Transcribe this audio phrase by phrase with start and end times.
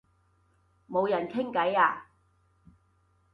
[0.89, 2.07] 冇人傾偈啊